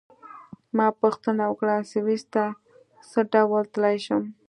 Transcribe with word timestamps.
ما 0.77 0.87
پوښتنه 1.01 1.43
وکړه: 1.47 1.75
سویس 1.91 2.23
ته 2.33 2.43
څه 3.09 3.19
ډول 3.33 3.63
تلای 3.73 3.97
شم؟ 4.05 4.23